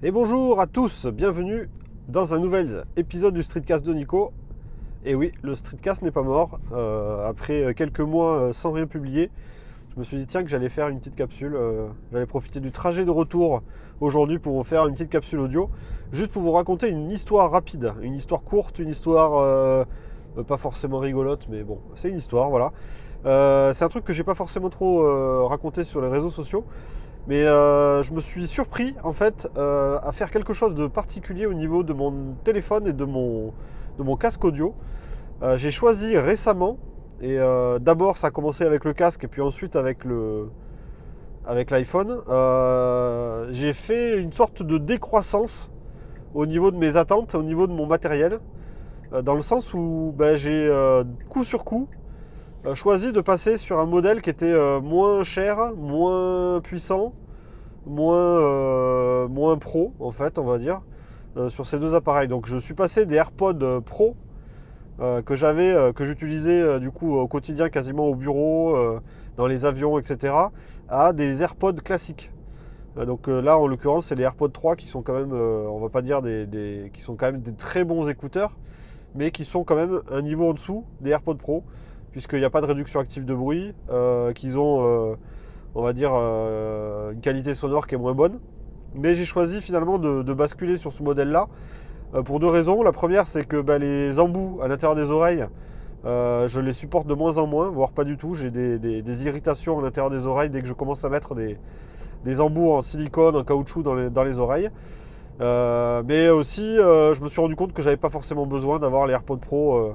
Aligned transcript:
Et 0.00 0.12
bonjour 0.12 0.60
à 0.60 0.68
tous, 0.68 1.08
bienvenue 1.08 1.68
dans 2.06 2.32
un 2.32 2.38
nouvel 2.38 2.84
épisode 2.96 3.34
du 3.34 3.42
Streetcast 3.42 3.84
de 3.84 3.92
Nico. 3.92 4.30
Et 5.04 5.16
oui, 5.16 5.32
le 5.42 5.56
Streetcast 5.56 6.02
n'est 6.02 6.12
pas 6.12 6.22
mort. 6.22 6.60
Euh, 6.72 7.28
après 7.28 7.74
quelques 7.74 7.98
mois 7.98 8.34
euh, 8.34 8.52
sans 8.52 8.70
rien 8.70 8.86
publier, 8.86 9.28
je 9.92 9.98
me 9.98 10.04
suis 10.04 10.16
dit 10.16 10.26
tiens 10.26 10.44
que 10.44 10.50
j'allais 10.50 10.68
faire 10.68 10.86
une 10.86 11.00
petite 11.00 11.16
capsule. 11.16 11.56
Euh, 11.56 11.88
j'allais 12.12 12.26
profiter 12.26 12.60
du 12.60 12.70
trajet 12.70 13.04
de 13.04 13.10
retour 13.10 13.64
aujourd'hui 14.00 14.38
pour 14.38 14.54
vous 14.54 14.62
faire 14.62 14.86
une 14.86 14.94
petite 14.94 15.10
capsule 15.10 15.40
audio, 15.40 15.68
juste 16.12 16.30
pour 16.30 16.42
vous 16.42 16.52
raconter 16.52 16.88
une 16.88 17.10
histoire 17.10 17.50
rapide, 17.50 17.92
une 18.00 18.14
histoire 18.14 18.42
courte, 18.42 18.78
une 18.78 18.90
histoire 18.90 19.84
pas 20.46 20.58
forcément 20.58 21.00
rigolote, 21.00 21.46
mais 21.48 21.64
bon, 21.64 21.80
c'est 21.96 22.08
une 22.08 22.18
histoire, 22.18 22.50
voilà. 22.50 22.70
c'est 23.74 23.84
un 23.84 23.88
truc 23.88 24.04
que 24.04 24.12
j'ai 24.12 24.22
pas 24.22 24.36
forcément 24.36 24.70
trop 24.70 25.48
raconté 25.48 25.82
sur 25.82 26.00
les 26.00 26.06
réseaux 26.06 26.30
sociaux. 26.30 26.64
Mais 27.28 27.44
euh, 27.44 28.02
je 28.02 28.14
me 28.14 28.20
suis 28.20 28.48
surpris 28.48 28.94
en 29.04 29.12
fait 29.12 29.50
euh, 29.58 29.98
à 30.02 30.12
faire 30.12 30.30
quelque 30.30 30.54
chose 30.54 30.74
de 30.74 30.86
particulier 30.86 31.44
au 31.44 31.52
niveau 31.52 31.82
de 31.82 31.92
mon 31.92 32.34
téléphone 32.42 32.86
et 32.86 32.94
de 32.94 33.04
mon, 33.04 33.52
de 33.98 34.02
mon 34.02 34.16
casque 34.16 34.42
audio. 34.46 34.74
Euh, 35.42 35.58
j'ai 35.58 35.70
choisi 35.70 36.16
récemment, 36.16 36.78
et 37.20 37.36
d'abord 37.80 38.16
ça 38.16 38.28
a 38.28 38.30
commencé 38.30 38.64
avec 38.64 38.84
le 38.84 38.94
casque 38.94 39.24
et 39.24 39.26
puis 39.26 39.42
ensuite 39.42 39.76
avec 39.76 40.04
le 40.04 40.48
avec 41.44 41.70
l'iPhone, 41.70 42.20
j'ai 43.50 43.72
fait 43.72 44.16
une 44.18 44.32
sorte 44.32 44.62
de 44.62 44.78
décroissance 44.78 45.70
au 46.34 46.46
niveau 46.46 46.70
de 46.70 46.76
mes 46.76 46.96
attentes, 46.96 47.34
au 47.34 47.42
niveau 47.42 47.66
de 47.66 47.72
mon 47.72 47.86
matériel, 47.86 48.38
dans 49.22 49.34
le 49.34 49.40
sens 49.40 49.74
où 49.74 50.14
ben, 50.16 50.36
j'ai 50.36 50.70
coup 51.28 51.42
sur 51.42 51.64
coup 51.64 51.88
choisi 52.74 53.12
de 53.12 53.20
passer 53.20 53.56
sur 53.56 53.78
un 53.78 53.86
modèle 53.86 54.20
qui 54.20 54.30
était 54.30 54.46
euh, 54.46 54.80
moins 54.80 55.22
cher, 55.24 55.72
moins 55.76 56.60
puissant, 56.60 57.14
moins, 57.86 58.16
euh, 58.16 59.28
moins 59.28 59.56
pro 59.58 59.94
en 60.00 60.10
fait 60.10 60.38
on 60.38 60.44
va 60.44 60.58
dire 60.58 60.80
sur 61.50 61.66
ces 61.66 61.78
deux 61.78 61.94
appareils. 61.94 62.26
Donc 62.26 62.48
je 62.48 62.58
suis 62.58 62.74
passé 62.74 63.06
des 63.06 63.14
AirPods 63.14 63.80
Pro 63.82 64.16
que 64.98 65.36
j'avais, 65.36 65.92
que 65.94 66.04
j'utilisais 66.04 66.80
du 66.80 66.90
coup 66.90 67.14
au 67.14 67.28
quotidien 67.28 67.68
quasiment 67.68 68.08
au 68.08 68.16
bureau, 68.16 68.76
dans 69.36 69.46
les 69.46 69.64
avions, 69.64 70.00
etc. 70.00 70.34
à 70.88 71.12
des 71.12 71.40
AirPods 71.40 71.74
classiques. 71.74 72.32
donc 72.96 73.28
là 73.28 73.56
en 73.56 73.68
l'occurrence 73.68 74.06
c'est 74.06 74.16
les 74.16 74.24
AirPods 74.24 74.48
3 74.48 74.74
qui 74.74 74.88
sont 74.88 75.02
quand 75.02 75.12
même, 75.12 75.32
on 75.32 75.78
va 75.78 75.90
pas 75.90 76.02
dire 76.02 76.22
des, 76.22 76.90
qui 76.92 77.02
sont 77.02 77.14
quand 77.14 77.26
même 77.26 77.40
des 77.40 77.54
très 77.54 77.84
bons 77.84 78.08
écouteurs, 78.08 78.56
mais 79.14 79.30
qui 79.30 79.44
sont 79.44 79.62
quand 79.62 79.76
même 79.76 80.00
un 80.10 80.22
niveau 80.22 80.50
en 80.50 80.54
dessous 80.54 80.84
des 81.00 81.10
AirPods 81.10 81.36
Pro 81.36 81.62
puisqu'il 82.18 82.40
n'y 82.40 82.44
a 82.44 82.50
pas 82.50 82.60
de 82.60 82.66
réduction 82.66 82.98
active 82.98 83.24
de 83.24 83.32
bruit, 83.32 83.72
euh, 83.92 84.32
qu'ils 84.32 84.58
ont, 84.58 84.84
euh, 84.84 85.14
on 85.76 85.82
va 85.82 85.92
dire, 85.92 86.10
euh, 86.12 87.12
une 87.12 87.20
qualité 87.20 87.54
sonore 87.54 87.86
qui 87.86 87.94
est 87.94 87.98
moins 87.98 88.12
bonne. 88.12 88.40
Mais 88.96 89.14
j'ai 89.14 89.24
choisi 89.24 89.60
finalement 89.60 89.98
de, 89.98 90.32
basculer 90.32 90.78
sur 90.78 90.92
ce 90.92 91.00
modèle-là 91.04 91.46
pour 92.24 92.40
deux 92.40 92.48
raisons. 92.48 92.82
La 92.82 92.90
première, 92.90 93.28
c'est 93.28 93.44
que 93.44 93.60
bah, 93.60 93.78
les 93.78 94.18
embouts 94.18 94.58
à 94.60 94.66
l'intérieur 94.66 94.96
des 94.96 95.12
oreilles, 95.12 95.46
je 96.04 96.58
les 96.58 96.72
supporte 96.72 97.06
de 97.06 97.14
moins 97.14 97.38
en 97.38 97.46
moins, 97.46 97.70
voire 97.70 97.92
pas 97.92 98.02
du 98.02 98.16
tout. 98.16 98.34
J'ai 98.34 98.50
des, 98.50 99.24
irritations 99.24 99.78
à 99.78 99.82
l'intérieur 99.82 100.10
des 100.10 100.26
oreilles 100.26 100.50
dès 100.50 100.60
que 100.60 100.66
je 100.66 100.72
commence 100.72 101.04
à 101.04 101.08
mettre 101.08 101.36
des, 101.36 102.40
embouts 102.40 102.72
en 102.72 102.80
silicone, 102.80 103.36
en 103.36 103.44
caoutchouc 103.44 103.84
dans 103.84 104.24
les, 104.24 104.38
oreilles. 104.40 104.70
mais 105.38 106.30
aussi, 106.30 106.74
je 106.74 107.22
me 107.22 107.28
suis 107.28 107.40
rendu 107.40 107.54
compte 107.54 107.72
que 107.72 107.82
j'avais 107.82 107.96
pas 107.96 108.10
forcément 108.10 108.44
besoin 108.44 108.80
d'avoir 108.80 109.06
les 109.06 109.12
AirPods 109.12 109.36
Pro 109.36 109.92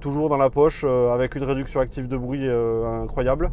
toujours 0.00 0.28
dans 0.28 0.36
la 0.36 0.50
poche 0.50 0.84
euh, 0.84 1.12
avec 1.12 1.34
une 1.34 1.44
réduction 1.44 1.80
active 1.80 2.08
de 2.08 2.16
bruit 2.16 2.48
euh, 2.48 3.02
incroyable. 3.02 3.50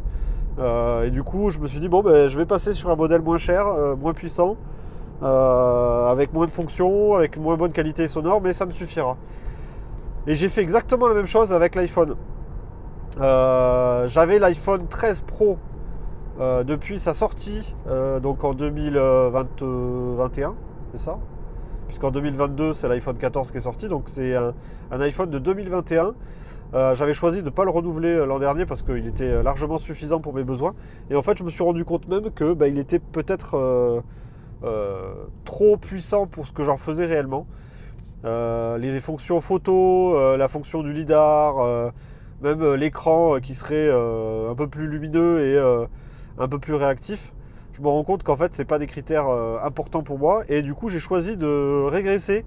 et 0.58 1.10
du 1.10 1.22
coup, 1.22 1.50
je 1.50 1.58
me 1.58 1.66
suis 1.66 1.80
dit, 1.80 1.88
bon, 1.88 2.02
ben, 2.02 2.28
je 2.28 2.36
vais 2.36 2.46
passer 2.46 2.72
sur 2.72 2.90
un 2.90 2.96
modèle 2.96 3.22
moins 3.22 3.38
cher, 3.38 3.66
moins 3.98 4.12
puissant, 4.12 4.56
avec 5.22 6.34
moins 6.34 6.46
de 6.46 6.50
fonctions, 6.50 7.14
avec 7.14 7.38
moins 7.38 7.56
bonne 7.56 7.72
qualité 7.72 8.06
sonore, 8.06 8.42
mais 8.42 8.52
ça 8.52 8.66
me 8.66 8.72
suffira. 8.72 9.16
Et 10.26 10.34
j'ai 10.34 10.50
fait 10.50 10.60
exactement 10.60 11.08
la 11.08 11.14
même 11.14 11.26
chose 11.26 11.52
avec 11.52 11.74
l'iPhone. 11.74 12.16
J'avais 13.18 14.38
l'iPhone 14.38 14.86
13 14.86 15.22
Pro 15.22 15.56
depuis 16.38 16.98
sa 16.98 17.14
sortie, 17.14 17.74
donc 18.22 18.44
en 18.44 18.52
2021, 18.52 20.54
c'est 20.92 21.00
ça? 21.00 21.18
Puisqu'en 21.90 22.12
2022 22.12 22.72
c'est 22.72 22.86
l'iPhone 22.86 23.16
14 23.18 23.50
qui 23.50 23.56
est 23.56 23.60
sorti, 23.60 23.88
donc 23.88 24.04
c'est 24.06 24.34
un, 24.36 24.54
iPhone 25.00 25.28
de 25.28 25.40
2021. 25.40 26.14
Euh, 26.72 26.94
j'avais 26.94 27.14
choisi 27.14 27.40
de 27.40 27.46
ne 27.46 27.50
pas 27.50 27.64
le 27.64 27.70
renouveler 27.70 28.10
euh, 28.10 28.26
l'an 28.26 28.38
dernier 28.38 28.64
parce 28.64 28.82
qu'il 28.82 29.08
était 29.08 29.24
euh, 29.24 29.42
largement 29.42 29.76
suffisant 29.76 30.20
pour 30.20 30.32
mes 30.32 30.44
besoins. 30.44 30.74
Et 31.10 31.16
en 31.16 31.22
fait, 31.22 31.36
je 31.36 31.42
me 31.42 31.50
suis 31.50 31.64
rendu 31.64 31.84
compte 31.84 32.06
même 32.06 32.30
que 32.30 32.52
bah, 32.52 32.68
il 32.68 32.78
était 32.78 33.00
peut-être 33.00 34.02
trop 35.44 35.76
puissant 35.78 36.26
pour 36.28 36.46
ce 36.46 36.52
que 36.52 36.62
j'en 36.62 36.76
faisais 36.76 37.06
réellement. 37.06 37.48
les 38.24 39.00
fonctions 39.00 39.40
photo, 39.40 40.36
la 40.36 40.46
fonction 40.46 40.84
du 40.84 40.92
lidar, 40.92 41.92
même 42.40 42.74
l'écran 42.74 43.40
qui 43.40 43.56
serait 43.56 43.90
un 43.90 44.54
peu 44.54 44.68
plus 44.68 44.86
lumineux 44.86 45.40
et 45.44 45.58
un 46.38 46.48
peu 46.48 46.60
plus 46.60 46.74
réactif 46.74 47.32
je 47.80 47.84
me 47.84 47.88
rends 47.88 48.04
compte 48.04 48.22
qu'en 48.22 48.36
fait, 48.36 48.54
ce 48.54 48.60
n'est 48.60 48.66
pas 48.66 48.78
des 48.78 48.86
critères 48.86 49.28
euh, 49.28 49.58
importants 49.64 50.02
pour 50.02 50.18
moi. 50.18 50.42
Et 50.50 50.60
du 50.60 50.74
coup, 50.74 50.90
j'ai 50.90 50.98
choisi 50.98 51.38
de 51.38 51.84
régresser 51.88 52.44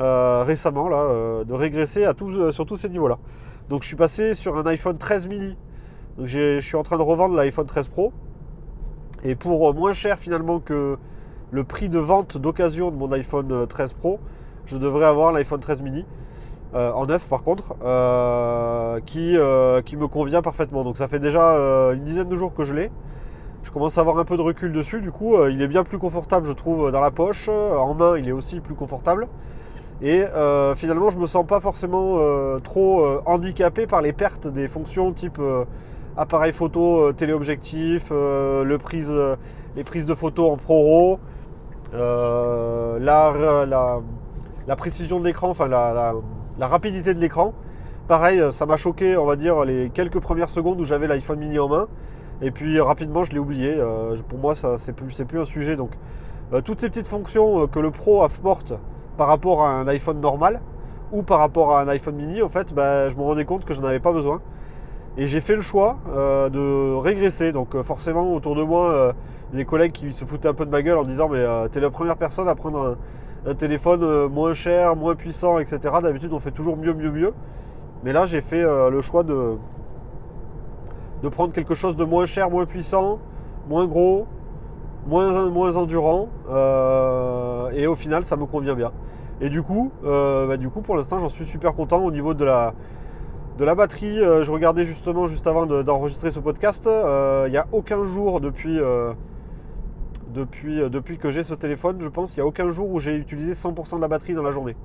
euh, 0.00 0.42
récemment, 0.44 0.88
là, 0.88 0.96
euh, 0.96 1.44
de 1.44 1.52
régresser 1.52 2.04
à 2.04 2.14
sur 2.50 2.66
tous 2.66 2.76
ces 2.76 2.88
niveaux-là. 2.88 3.18
Donc, 3.68 3.82
je 3.82 3.86
suis 3.86 3.96
passé 3.96 4.34
sur 4.34 4.56
un 4.56 4.66
iPhone 4.66 4.98
13 4.98 5.28
mini. 5.28 5.56
Donc, 6.18 6.26
je 6.26 6.58
suis 6.58 6.76
en 6.76 6.82
train 6.82 6.96
de 6.96 7.02
revendre 7.02 7.36
l'iPhone 7.36 7.66
13 7.66 7.86
Pro. 7.88 8.12
Et 9.22 9.36
pour 9.36 9.72
moins 9.72 9.92
cher 9.92 10.18
finalement 10.18 10.58
que 10.58 10.98
le 11.52 11.64
prix 11.64 11.88
de 11.88 12.00
vente 12.00 12.36
d'occasion 12.36 12.90
de 12.90 12.96
mon 12.96 13.12
iPhone 13.12 13.68
13 13.68 13.92
Pro, 13.92 14.18
je 14.66 14.78
devrais 14.78 15.06
avoir 15.06 15.30
l'iPhone 15.30 15.60
13 15.60 15.82
mini. 15.82 16.04
en 16.74 17.06
neuf 17.06 17.28
par 17.28 17.42
contre, 17.44 17.68
qui, 19.06 19.36
qui 19.84 19.96
me 19.96 20.08
convient 20.08 20.42
parfaitement. 20.42 20.82
Donc 20.82 20.96
ça 20.96 21.06
fait 21.06 21.20
déjà 21.20 21.52
une 21.92 22.02
dizaine 22.04 22.28
de 22.28 22.36
jours 22.36 22.52
que 22.52 22.64
je 22.64 22.74
l'ai. 22.74 22.90
Je 23.66 23.72
commence 23.72 23.98
à 23.98 24.00
avoir 24.00 24.16
un 24.18 24.24
peu 24.24 24.36
de 24.36 24.42
recul 24.42 24.72
dessus, 24.72 25.00
du 25.00 25.10
coup 25.10 25.34
euh, 25.34 25.50
il 25.50 25.60
est 25.60 25.66
bien 25.66 25.82
plus 25.82 25.98
confortable 25.98 26.46
je 26.46 26.52
trouve 26.52 26.92
dans 26.92 27.00
la 27.00 27.10
poche, 27.10 27.48
euh, 27.50 27.76
en 27.76 27.94
main 27.94 28.16
il 28.16 28.28
est 28.28 28.32
aussi 28.32 28.60
plus 28.60 28.74
confortable. 28.74 29.26
Et 30.00 30.20
euh, 30.22 30.76
finalement 30.76 31.10
je 31.10 31.18
me 31.18 31.26
sens 31.26 31.44
pas 31.44 31.58
forcément 31.58 32.20
trop 32.60 33.04
handicapé 33.26 33.88
par 33.88 34.02
les 34.02 34.12
pertes 34.12 34.46
des 34.46 34.68
fonctions 34.68 35.12
type 35.12 35.40
appareil 36.16 36.52
photo, 36.52 37.12
téléobjectif, 37.12 38.12
les 38.12 38.78
prises 38.78 39.10
de 39.10 40.14
photos 40.14 40.56
en 40.68 41.18
la, 41.92 43.66
la, 43.66 44.76
précision 44.76 45.18
de 45.18 45.24
l'écran, 45.24 45.48
enfin 45.48 45.66
la, 45.66 46.14
la 46.56 46.66
rapidité 46.68 47.14
de 47.14 47.20
l'écran. 47.20 47.52
Pareil, 48.06 48.40
ça 48.52 48.64
m'a 48.64 48.76
choqué, 48.76 49.16
on 49.16 49.24
va 49.24 49.34
dire, 49.34 49.64
les 49.64 49.90
quelques 49.90 50.20
premières 50.20 50.50
secondes 50.50 50.80
où 50.80 50.84
j'avais 50.84 51.08
l'iPhone 51.08 51.40
mini 51.40 51.58
en 51.58 51.68
main. 51.68 51.88
Et 52.42 52.50
puis 52.50 52.80
rapidement, 52.80 53.24
je 53.24 53.32
l'ai 53.32 53.38
oublié. 53.38 53.74
Euh, 53.76 54.14
pour 54.28 54.38
moi, 54.38 54.54
ça 54.54 54.76
c'est 54.78 54.92
plus, 54.92 55.20
un 55.38 55.44
sujet. 55.44 55.76
Donc, 55.76 55.90
euh, 56.52 56.60
toutes 56.60 56.80
ces 56.80 56.88
petites 56.88 57.06
fonctions 57.06 57.62
euh, 57.62 57.66
que 57.66 57.78
le 57.78 57.90
Pro 57.90 58.22
apporte 58.22 58.74
par 59.16 59.28
rapport 59.28 59.62
à 59.64 59.70
un 59.70 59.88
iPhone 59.88 60.20
normal 60.20 60.60
ou 61.12 61.22
par 61.22 61.38
rapport 61.38 61.76
à 61.76 61.82
un 61.82 61.88
iPhone 61.88 62.16
mini, 62.16 62.42
en 62.42 62.48
fait, 62.48 62.74
bah, 62.74 63.08
je 63.08 63.16
me 63.16 63.22
rendais 63.22 63.44
compte 63.44 63.64
que 63.64 63.72
je 63.72 63.80
n'en 63.80 63.88
avais 63.88 64.00
pas 64.00 64.12
besoin. 64.12 64.40
Et 65.18 65.26
j'ai 65.28 65.40
fait 65.40 65.54
le 65.54 65.62
choix 65.62 65.96
de 66.12 66.94
régresser. 66.96 67.50
Donc 67.50 67.80
forcément, 67.80 68.34
autour 68.34 68.54
de 68.54 68.62
moi, 68.62 69.14
les 69.54 69.64
collègues 69.64 69.92
qui 69.92 70.12
se 70.12 70.26
foutaient 70.26 70.48
un 70.48 70.52
peu 70.52 70.66
de 70.66 70.70
ma 70.70 70.82
gueule 70.82 70.98
en 70.98 71.04
disant 71.04 71.30
mais 71.30 71.42
t'es 71.70 71.80
la 71.80 71.88
première 71.88 72.18
personne 72.18 72.46
à 72.48 72.54
prendre 72.54 72.98
un, 73.46 73.54
téléphone 73.54 74.26
moins 74.26 74.52
cher, 74.52 74.94
moins 74.94 75.14
puissant, 75.14 75.58
etc. 75.58 75.78
D'habitude, 76.02 76.34
on 76.34 76.38
fait 76.38 76.50
toujours 76.50 76.76
mieux, 76.76 76.92
mieux, 76.92 77.10
mieux. 77.10 77.32
Mais 78.04 78.12
là, 78.12 78.26
j'ai 78.26 78.42
fait 78.42 78.60
le 78.60 79.00
choix 79.00 79.22
de, 79.22 79.56
de 81.26 81.28
prendre 81.28 81.52
quelque 81.52 81.74
chose 81.74 81.96
de 81.96 82.04
moins 82.04 82.24
cher, 82.24 82.50
moins 82.50 82.66
puissant, 82.66 83.18
moins 83.68 83.86
gros, 83.86 84.28
moins, 85.08 85.50
moins 85.50 85.74
endurant. 85.74 86.28
Euh, 86.48 87.70
et 87.70 87.88
au 87.88 87.96
final, 87.96 88.24
ça 88.24 88.36
me 88.36 88.46
convient 88.46 88.76
bien. 88.76 88.92
Et 89.40 89.48
du 89.48 89.62
coup, 89.62 89.90
euh, 90.04 90.46
bah, 90.46 90.56
du 90.56 90.68
coup 90.68 90.82
pour 90.82 90.96
l'instant, 90.96 91.18
j'en 91.18 91.28
suis 91.28 91.44
super 91.44 91.74
content 91.74 92.04
au 92.04 92.12
niveau 92.12 92.32
de 92.32 92.44
la, 92.44 92.74
de 93.58 93.64
la 93.64 93.74
batterie. 93.74 94.20
Euh, 94.20 94.44
je 94.44 94.52
regardais 94.52 94.84
justement 94.84 95.26
juste 95.26 95.48
avant 95.48 95.66
d'enregistrer 95.66 96.30
ce 96.30 96.38
podcast. 96.38 96.88
Il 96.88 97.50
n'y 97.50 97.58
a 97.58 97.66
aucun 97.72 98.04
jour 98.04 98.40
depuis, 98.40 98.78
depuis, 100.32 100.78
depuis 100.88 101.18
que 101.18 101.30
j'ai 101.30 101.42
ce 101.42 101.54
téléphone, 101.54 101.96
je 102.00 102.08
pense, 102.08 102.36
il 102.36 102.40
n'y 102.40 102.44
a 102.44 102.46
aucun 102.46 102.70
jour 102.70 102.88
où 102.88 103.00
j'ai 103.00 103.16
utilisé 103.16 103.52
100% 103.52 103.96
de 103.96 104.00
la 104.00 104.08
batterie 104.08 104.34
dans 104.34 104.44
la 104.44 104.52
journée. 104.52 104.76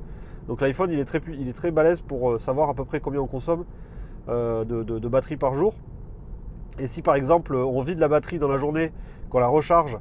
Donc 0.48 0.60
l'iPhone, 0.60 0.90
il, 0.92 1.00
est 1.00 1.06
très, 1.06 1.22
il 1.40 1.48
est 1.48 1.54
très 1.54 1.70
balèze 1.70 2.02
pour 2.02 2.40
savoir 2.40 2.68
à 2.68 2.74
peu 2.74 2.84
près 2.84 3.00
combien 3.00 3.22
on 3.22 3.28
consomme 3.28 3.64
de, 4.28 4.64
de 4.84 5.08
batterie 5.08 5.38
par 5.38 5.54
jour. 5.54 5.76
Et 6.82 6.88
si 6.88 7.04
par 7.04 7.16
exemple 7.16 7.56
on 7.56 7.82
vide 7.82 8.00
la 8.00 8.08
batterie 8.08 8.40
dans 8.40 8.48
la 8.48 8.58
journée, 8.58 8.92
qu'on 9.30 9.40
la 9.40 9.48
recharge 9.48 10.00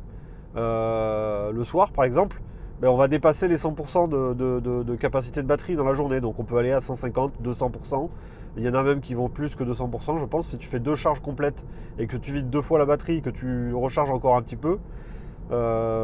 euh, 0.57 1.53
le 1.53 1.63
soir 1.63 1.93
par 1.93 2.07
exemple, 2.07 2.41
ben, 2.81 2.89
on 2.89 2.97
va 2.97 3.07
dépasser 3.07 3.49
les 3.49 3.59
100% 3.59 4.09
de, 4.09 4.95
capacité 4.97 5.43
de 5.43 5.47
batterie 5.47 5.77
dans 5.77 5.85
la 5.85 5.93
journée. 5.93 6.23
Donc 6.23 6.39
on 6.39 6.45
peut 6.45 6.57
aller 6.57 6.73
à 6.73 6.81
150, 6.81 7.35
200%. 7.45 8.09
Il 8.57 8.65
y 8.65 8.69
en 8.69 8.75
a 8.75 8.83
même 8.83 9.01
qui 9.01 9.15
vont 9.15 9.29
plus 9.29 9.55
que 9.55 9.63
200%, 9.63 10.19
je 10.19 10.25
pense. 10.25 10.49
Si 10.49 10.57
tu 10.57 10.67
fais 10.67 10.81
deux 10.81 10.95
charges 10.95 11.21
complètes 11.21 11.67
et 11.99 12.07
que 12.07 12.17
tu 12.17 12.33
vides 12.33 12.49
deux 12.49 12.63
fois 12.63 12.79
la 12.79 12.87
batterie, 12.87 13.21
que 13.21 13.29
tu 13.29 13.75
recharges 13.75 14.11
encore 14.11 14.37
un 14.37 14.43
petit 14.43 14.57
peu, 14.57 14.79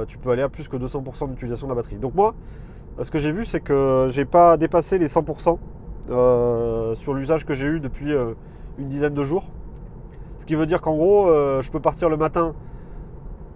tu 0.06 0.18
peux 0.18 0.30
aller 0.30 0.42
à 0.42 0.50
plus 0.50 0.68
que 0.68 0.76
200% 0.76 1.30
d'utilisation 1.30 1.66
de 1.66 1.72
la 1.72 1.76
batterie. 1.76 1.96
Donc 1.96 2.14
moi, 2.14 2.34
ce 3.00 3.10
que 3.10 3.18
j'ai 3.18 3.32
vu, 3.32 3.46
c'est 3.46 3.60
que 3.60 4.08
j'ai 4.10 4.26
pas 4.26 4.58
dépassé 4.58 4.98
les 4.98 5.08
100% 5.08 5.58
sur 6.94 7.14
l'usage 7.14 7.46
que 7.46 7.54
j'ai 7.54 7.66
eu 7.66 7.80
depuis 7.80 8.12
une 8.78 8.88
dizaine 8.88 9.14
de 9.14 9.24
jours. 9.24 9.46
Ce 10.46 10.48
qui 10.48 10.54
veut 10.54 10.66
dire 10.66 10.80
qu'en 10.80 10.94
gros, 10.94 11.26
je 11.60 11.68
peux 11.72 11.80
partir 11.80 12.08
le 12.08 12.16
matin 12.16 12.54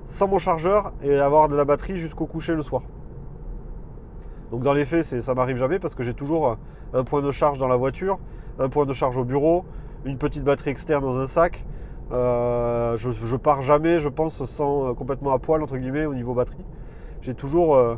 sans 0.06 0.26
mon 0.26 0.38
chargeur 0.38 0.92
et 1.04 1.20
avoir 1.20 1.48
de 1.48 1.54
la 1.54 1.64
batterie 1.64 1.98
jusqu'au 1.98 2.26
coucher 2.26 2.56
le 2.56 2.62
soir. 2.62 2.82
Donc 4.50 4.62
dans 4.62 4.72
les 4.72 4.84
faits, 4.84 5.04
ça 5.04 5.34
m'arrive 5.34 5.56
jamais 5.56 5.78
parce 5.78 5.94
que 5.94 6.02
j'ai 6.02 6.14
toujours 6.14 6.56
un 6.92 7.04
point 7.04 7.22
de 7.22 7.30
charge 7.30 7.58
dans 7.58 7.68
la 7.68 7.76
voiture, 7.76 8.18
un 8.58 8.68
point 8.68 8.86
de 8.86 8.92
charge 8.92 9.16
au 9.16 9.22
bureau, 9.22 9.64
une 10.04 10.18
petite 10.18 10.42
batterie 10.42 10.70
externe 10.70 11.04
dans 11.04 11.16
un 11.16 11.28
sac. 11.28 11.64
Euh, 12.10 12.96
je, 12.96 13.36
pars 13.36 13.62
jamais, 13.62 14.00
je 14.00 14.08
pense, 14.08 14.44
sans 14.44 14.88
euh, 14.88 14.94
complètement 14.94 15.32
à 15.32 15.38
poil 15.38 15.62
entre 15.62 15.76
guillemets 15.76 16.06
au 16.06 16.14
niveau 16.14 16.34
batterie. 16.34 16.64
J'ai 17.22 17.34
toujours, 17.34 17.76
euh, 17.76 17.94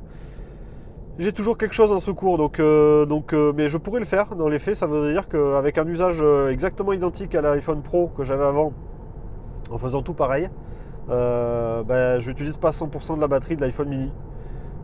j'ai 1.19 1.33
toujours 1.33 1.59
quelque 1.59 1.75
chose 1.75 1.91
en 1.91 2.01
secours. 2.01 2.39
Donc, 2.39 2.61
donc, 2.61 3.33
mais 3.33 3.69
je 3.69 3.79
pourrais 3.79 4.01
le 4.01 4.07
faire. 4.07 4.35
Dans 4.35 4.49
les 4.49 4.59
faits, 4.59 4.77
ça 4.77 4.87
veut 4.87 5.13
dire 5.13 5.29
qu'avec 5.29 5.79
un 5.79 5.87
usage 5.87 6.25
exactement 6.51 6.93
identique 6.93 7.35
à 7.35 7.43
l'iPhone 7.43 7.83
Pro 7.83 8.11
que 8.17 8.25
j'avais 8.25 8.45
avant, 8.45 8.73
en 9.71 9.79
faisant 9.79 10.03
tout 10.03 10.15
pareil, 10.15 10.49
ben, 11.09 12.19
je 12.19 12.29
n'utilise 12.29 12.57
pas 12.57 12.71
100% 12.71 13.17
de 13.17 13.21
la 13.21 13.29
batterie 13.29 13.57
de 13.57 13.61
l'iPhone 13.61 13.89
mini. 13.89 14.11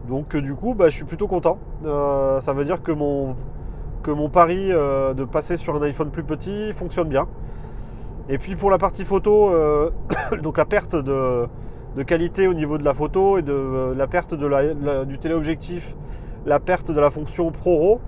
Donc 0.08 0.36
du 0.36 0.54
coup, 0.54 0.74
bah, 0.74 0.88
je 0.88 0.94
suis 0.96 1.04
plutôt 1.04 1.28
content. 1.28 1.58
ça 1.82 2.52
veut 2.52 2.64
dire 2.64 2.82
que 2.82 2.92
mon, 2.92 3.34
que 4.02 4.10
mon 4.10 4.28
pari 4.28 4.68
de 4.68 5.24
passer 5.24 5.56
sur 5.56 5.76
un 5.76 5.82
iPhone 5.82 6.10
plus 6.10 6.24
petit 6.24 6.72
fonctionne 6.74 7.08
bien. 7.08 7.26
Et 8.30 8.36
puis 8.36 8.56
pour 8.56 8.70
la 8.70 8.76
partie 8.76 9.04
photo, 9.04 9.50
euh, 9.50 9.90
donc 10.42 10.58
la 10.58 10.66
perte 10.66 10.94
de, 10.94 11.46
qualité 12.02 12.46
au 12.46 12.54
niveau 12.54 12.78
de 12.78 12.84
la 12.84 12.94
photo 12.94 13.38
et 13.38 13.42
de 13.42 13.52
euh, 13.52 13.94
la 13.94 14.06
perte 14.06 14.34
du 14.34 15.18
téléobjectif, 15.18 15.96
la 16.46 16.60
perte 16.60 16.90
de 16.90 17.00
la 17.00 17.10
fonction 17.10 17.50
Pro 17.50 18.00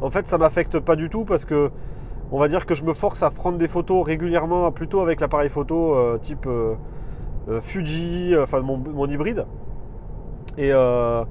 en 0.00 0.10
fait 0.10 0.26
ça 0.26 0.38
m'affecte 0.38 0.78
pas 0.80 0.96
du 0.96 1.08
tout 1.08 1.24
parce 1.24 1.44
que 1.44 1.70
on 2.32 2.38
va 2.38 2.48
dire 2.48 2.66
que 2.66 2.74
je 2.74 2.84
me 2.84 2.94
force 2.94 3.22
à 3.22 3.30
prendre 3.30 3.58
des 3.58 3.68
photos 3.68 4.04
régulièrement 4.04 4.70
plutôt 4.72 5.00
avec 5.00 5.20
l'appareil 5.20 5.48
photo 5.48 5.94
euh, 5.94 6.18
type 6.18 6.48
Fuji, 7.60 8.34
enfin 8.40 8.60
mon, 8.60 9.06
hybride. 9.06 9.46
Et, 10.56 10.70
le 10.70 11.26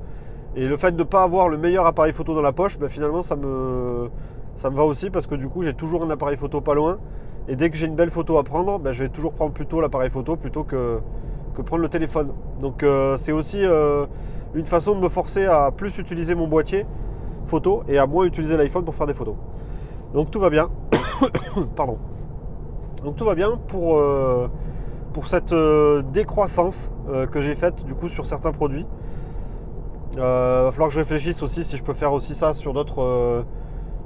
fait 0.78 0.92
de 0.92 0.98
ne 0.98 1.04
pas 1.04 1.24
avoir 1.24 1.48
le 1.48 1.58
meilleur 1.58 1.86
appareil 1.86 2.12
photo 2.12 2.36
dans 2.36 2.42
la 2.42 2.52
poche, 2.52 2.78
ben, 2.78 2.90
finalement 2.90 3.22
ça 3.22 3.38
me, 3.38 4.10
ça 4.58 4.70
me 4.70 4.76
va 4.76 4.84
aussi 4.84 5.10
parce 5.10 5.26
que 5.26 5.36
du 5.36 5.48
coup 5.48 5.64
j'ai 5.64 5.74
toujours 5.74 6.04
un 6.04 6.10
appareil 6.10 6.36
photo 6.36 6.60
pas 6.60 6.74
loin 6.74 7.00
et 7.48 7.56
dès 7.56 7.70
que 7.70 7.78
j'ai 7.78 7.88
une 7.88 7.96
belle 7.96 8.12
photo 8.12 8.38
à 8.38 8.44
prendre, 8.44 8.78
ben, 8.80 8.92
je 8.92 9.04
vais 9.04 9.10
toujours 9.10 9.34
prendre 9.34 9.54
plutôt 9.54 9.82
l'appareil 9.82 10.10
photo 10.10 10.36
plutôt 10.36 10.64
que, 10.64 11.00
que, 11.54 11.62
prendre 11.62 11.82
le 11.82 11.90
téléphone. 11.90 12.32
Donc 12.60 12.84
euh, 12.84 13.18
c'est 13.18 13.32
aussi 13.32 13.64
euh, 13.64 14.06
une 14.54 14.66
façon 14.66 14.96
de 14.96 15.00
me 15.00 15.10
forcer 15.10 15.46
à 15.46 15.72
plus 15.72 15.98
utiliser 15.98 16.36
mon 16.36 16.48
boîtier 16.48 16.86
photo 17.46 17.84
et 17.88 17.98
à 17.98 18.06
moins 18.06 18.26
utiliser 18.26 18.58
l'iPhone 18.58 18.86
pour 18.86 18.96
faire 18.96 19.08
des 19.08 19.14
photos. 19.14 19.36
Donc 20.14 20.32
tout 20.32 20.40
va 20.40 20.50
bien. 20.50 20.70
Pardon. 21.76 21.98
Donc 23.04 23.16
tout 23.16 23.26
va 23.26 23.36
bien 23.36 23.60
pour, 23.68 23.98
euh, 23.98 24.48
pour 25.14 25.28
cette 25.28 25.54
décroissance 26.12 26.92
que 27.32 27.42
j'ai 27.42 27.56
faite 27.56 27.84
du 27.84 27.94
coup 27.94 28.08
sur 28.08 28.26
certains 28.26 28.52
produits. 28.52 28.86
Il 30.14 30.20
va 30.20 30.70
falloir 30.72 30.90
que 30.90 30.94
je 30.94 31.00
réfléchisse 31.00 31.42
aussi 31.42 31.64
si 31.64 31.78
je 31.78 31.84
peux 31.84 31.94
faire 31.94 32.14
aussi 32.14 32.36
ça 32.36 32.54
sur 32.54 32.74
d'autres 32.74 33.46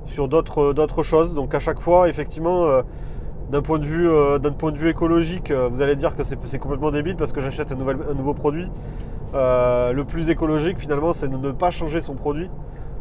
sur 0.06 0.28
d'autres 0.28 1.04
choses. 1.04 1.34
Donc 1.34 1.54
à 1.56 1.60
chaque 1.60 1.80
fois, 1.80 2.10
effectivement, 2.10 2.82
d'un 3.50 3.62
point, 3.62 3.78
de 3.78 3.86
vue, 3.86 4.10
euh, 4.10 4.90
écologique, 4.90 5.52
euh, 5.52 5.70
vous 5.70 5.82
allez 5.82 5.96
dire 5.96 6.16
que 6.16 6.24
c'est 6.24 6.60
complètement 6.60 6.92
débile 6.92 7.16
parce 7.16 7.32
que 7.32 7.42
j'achète 7.42 7.72
un, 7.72 8.14
nouveau 8.16 8.34
produit. 8.34 8.68
Euh, 9.34 9.92
le 9.92 10.04
plus 10.04 10.30
écologique 10.30 10.80
finalement 10.80 11.14
c'est 11.14 11.28
de 11.28 11.38
ne 11.38 11.52
pas 11.52 11.70
changer 11.70 12.02
son 12.02 12.16
produit, 12.16 12.50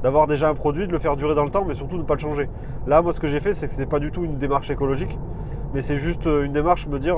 d'avoir 0.03 0.27
déjà 0.27 0.49
un 0.49 0.55
produit, 0.55 0.87
de 0.87 0.93
le 0.93 0.99
faire 0.99 1.17
durer 1.17 1.35
dans 1.35 1.45
le 1.45 1.51
temps, 1.51 1.65
mais 1.65 1.75
surtout 1.75 1.97
ne 1.97 2.03
pas 2.03 2.15
le 2.15 2.21
changer. 2.21 2.49
Là 2.87 3.01
moi 3.01 3.13
ce 3.13 3.21
que 3.21 3.27
j'ai 3.27 3.41
fait 3.41 3.55
c'est 3.55 3.69
que 3.69 3.75
ce 3.75 3.79
n'est 3.79 3.87
pas 3.87 4.01
du 4.01 4.11
tout 4.11 4.25
une 4.25 4.37
démarche 4.37 4.71
écologique, 4.71 5.19
mais 5.73 5.81
c'est 5.81 5.97
juste 5.97 6.27
une 6.27 6.53
démarche 6.53 6.87
me 6.89 6.99
dire 6.99 7.17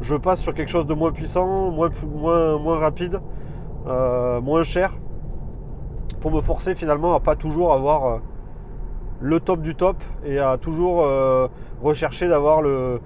je 0.00 0.16
passe 0.16 0.40
sur 0.40 0.54
quelque 0.54 0.70
chose 0.70 0.86
de 0.86 0.94
moins 0.94 1.12
puissant, 1.12 1.70
moins, 1.70 1.90
moins, 2.16 2.58
moins 2.58 2.78
rapide, 2.78 3.20
moins 3.86 4.62
cher, 4.64 4.92
pour 6.20 6.32
me 6.32 6.40
forcer 6.40 6.74
finalement 6.74 7.14
à 7.14 7.20
pas 7.20 7.36
toujours 7.36 7.72
avoir 7.72 8.20
le 9.20 9.38
top 9.38 9.60
du 9.60 9.74
top 9.74 9.96
et 10.24 10.38
à 10.38 10.56
toujours 10.58 11.02
euh, 11.02 11.48
rechercher 11.82 12.28
d'avoir 12.28 12.62
le, 12.62 13.00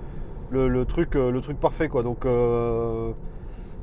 le, 0.50 0.84
truc, 0.84 1.16
euh, 1.16 1.30
le 1.30 1.40
truc 1.40 1.58
parfait. 1.58 1.88
Quoi. 1.88 2.02
Donc, 2.02 2.24
euh, 2.24 3.12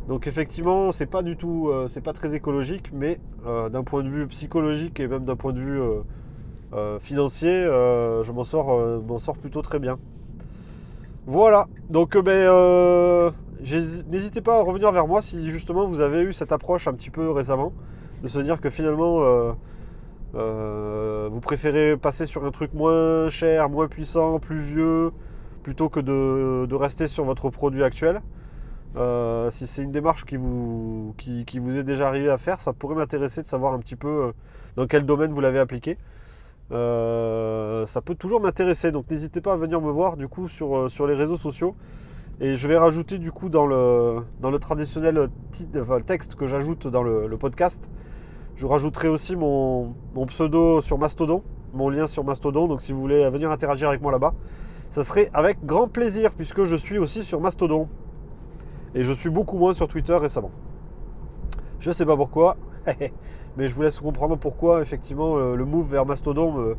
donc 0.08 0.28
effectivement, 0.28 0.92
c'est 0.92 1.06
pas 1.06 1.22
du 1.22 1.38
tout, 1.38 1.72
c'est 1.88 2.02
pas 2.02 2.14
très 2.14 2.34
écologique, 2.34 2.92
mais 2.94 3.20
d'un 3.46 3.84
point 3.84 4.04
de 4.04 4.10
vue 4.10 4.28
psychologique 4.28 5.00
et 5.00 5.08
même 5.08 5.26
d'un 5.26 5.36
point 5.36 5.54
de 5.54 5.60
vue 5.60 5.82
financier, 7.00 7.64
je 7.64 8.32
m'en 8.32 8.44
sors, 8.44 9.00
sors 9.20 9.38
plutôt 9.38 9.62
très 9.62 9.80
bien. 9.80 10.00
Voilà, 11.28 11.68
donc 11.92 12.18
ben, 12.18 13.32
n'hésitez 14.10 14.42
pas 14.42 14.58
à 14.58 14.62
revenir 14.64 14.92
vers 14.92 15.08
moi 15.08 15.22
si 15.22 15.52
justement 15.52 15.86
vous 15.86 16.02
avez 16.02 16.24
eu 16.24 16.34
cette 16.34 16.52
approche 16.52 16.88
un 16.88 16.94
petit 16.94 17.12
peu 17.12 17.30
récemment, 17.30 17.72
de 18.24 18.28
se 18.28 18.40
dire 18.40 18.60
que 18.60 18.72
finalement 18.72 19.22
euh, 20.34 21.28
vous 21.32 21.42
préférez 21.42 21.98
passer 21.98 22.26
sur 22.26 22.46
un 22.46 22.52
truc 22.52 22.74
moins 22.74 23.30
cher, 23.30 23.70
moins 23.70 23.88
puissant, 23.88 24.40
plus 24.40 24.62
vieux, 24.62 25.12
plutôt 25.64 25.90
que 25.90 26.00
de, 26.00 26.74
rester 26.76 27.08
sur 27.08 27.26
votre 27.26 27.50
produit 27.50 27.84
actuel. 27.84 28.22
Euh, 28.98 29.50
si 29.52 29.68
c'est 29.68 29.84
une 29.84 29.92
démarche 29.92 30.26
qui 30.26 30.36
vous, 30.38 31.16
qui, 31.18 31.60
vous 31.60 31.78
est 31.78 31.84
déjà 31.84 32.08
arrivé 32.08 32.30
à 32.30 32.38
faire, 32.38 32.62
ça 32.62 32.74
pourrait 32.74 32.96
m'intéresser 32.96 33.42
de 33.44 33.48
savoir 33.48 33.74
un 33.74 33.80
petit 33.80 33.96
peu 33.96 34.08
euh, 34.08 34.32
dans 34.76 34.88
quel 34.88 35.06
domaine 35.06 35.32
vous 35.32 35.42
l'avez 35.42 35.60
appliqué. 35.60 35.98
ça 36.70 38.02
peut 38.02 38.16
toujours 38.16 38.42
m'intéresser, 38.42 38.92
donc 38.92 39.10
n'hésitez 39.10 39.42
pas 39.42 39.54
à 39.54 39.58
venir 39.58 39.82
me 39.82 39.92
voir 39.92 40.18
du 40.18 40.28
coup 40.28 40.48
sur, 40.48 40.90
sur 40.90 41.08
les 41.08 41.16
réseaux 41.16 41.38
sociaux. 41.38 41.76
Et 42.40 42.56
je 42.56 42.68
vais 42.68 42.78
rajouter 42.78 43.20
du 43.20 43.32
coup 43.32 43.50
dans 43.50 43.68
le, 43.68 44.22
dans 44.40 44.50
le 44.50 44.58
traditionnel 44.58 45.30
texte 46.08 46.36
que 46.36 46.48
j'ajoute 46.48 46.88
dans 46.88 47.04
le 47.04 47.38
podcast, 47.38 47.92
je 48.56 48.66
rajouterai 48.66 49.08
aussi 49.08 49.36
mon, 49.36 49.96
pseudo 50.28 50.82
sur 50.82 50.98
Mastodon, 50.98 51.44
mon 51.74 51.90
lien 51.90 52.08
sur 52.08 52.24
Mastodon. 52.24 52.68
Donc 52.68 52.82
si 52.82 52.92
vous 52.92 53.02
voulez 53.02 53.30
venir 53.30 53.52
interagir 53.52 53.90
avec 53.90 54.02
moi 54.02 54.12
là-bas, 54.12 54.34
ça 54.92 55.04
serait 55.04 55.30
avec 55.34 55.66
grand 55.66 55.88
plaisir 55.88 56.32
puisque 56.32 56.64
je 56.64 56.76
suis 56.76 56.98
aussi 56.98 57.24
sur 57.24 57.40
Mastodon. 57.40 57.88
Et 58.94 59.04
je 59.04 59.14
suis 59.14 59.30
beaucoup 59.30 59.58
moins 59.58 59.74
sur 59.74 59.88
Twitter 59.88 60.16
récemment. 60.16 60.52
Je 61.80 61.90
ne 61.90 61.94
sais 61.94 62.06
pas 62.06 62.16
pourquoi, 62.16 62.58
mais 63.58 63.68
je 63.68 63.74
vous 63.74 63.82
laisse 63.82 64.00
comprendre 64.00 64.36
pourquoi 64.36 64.82
effectivement 64.82 65.38
le 65.38 65.66
move 65.66 65.90
vers 65.90 66.06
Mastodon 66.06 66.76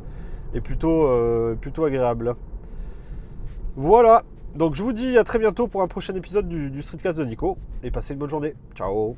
est 0.54 0.60
plutôt, 0.60 1.06
euh, 1.06 1.54
plutôt 1.54 1.84
agréable. 1.84 2.36
Voilà, 3.76 4.22
donc 4.54 4.74
je 4.74 4.82
vous 4.82 4.92
dis 4.92 5.16
à 5.16 5.24
très 5.24 5.38
bientôt 5.38 5.66
pour 5.66 5.82
un 5.82 5.88
prochain 5.88 6.14
épisode 6.14 6.48
du 6.48 6.82
Streetcast 6.82 7.18
de 7.18 7.24
Nico 7.24 7.58
et 7.82 7.90
passez 7.90 8.12
une 8.14 8.20
bonne 8.20 8.30
journée. 8.30 8.54
Ciao 8.74 9.16